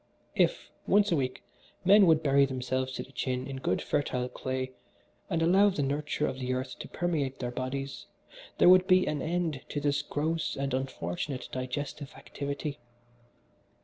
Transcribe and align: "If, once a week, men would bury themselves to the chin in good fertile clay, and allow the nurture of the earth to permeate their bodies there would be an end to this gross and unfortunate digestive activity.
"If, 0.33 0.71
once 0.87 1.11
a 1.11 1.15
week, 1.15 1.43
men 1.85 2.07
would 2.07 2.23
bury 2.23 2.45
themselves 2.47 2.91
to 2.93 3.03
the 3.03 3.11
chin 3.11 3.45
in 3.45 3.57
good 3.57 3.83
fertile 3.83 4.27
clay, 4.29 4.71
and 5.29 5.43
allow 5.43 5.69
the 5.69 5.83
nurture 5.83 6.25
of 6.25 6.39
the 6.39 6.55
earth 6.55 6.79
to 6.79 6.87
permeate 6.87 7.37
their 7.37 7.51
bodies 7.51 8.07
there 8.57 8.67
would 8.67 8.87
be 8.87 9.05
an 9.05 9.21
end 9.21 9.61
to 9.69 9.79
this 9.79 10.01
gross 10.01 10.55
and 10.55 10.73
unfortunate 10.73 11.49
digestive 11.51 12.15
activity. 12.15 12.79